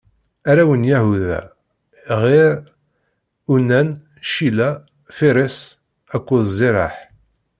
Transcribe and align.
Arraw 0.49 0.71
n 0.81 0.89
Yahuda: 0.91 1.39
Ɛir, 2.21 2.55
Unan, 3.53 3.89
Cila, 4.31 4.69
Firiṣ 5.17 5.57
akked 6.15 6.43
Ziraḥ. 6.57 6.95